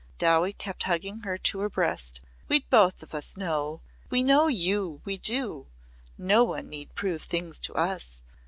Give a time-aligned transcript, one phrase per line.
[0.17, 3.81] Dowie kept hugging her to her breast "We'd both of us know!
[4.09, 5.67] We know you we do!
[6.17, 8.23] No one need prove things to us.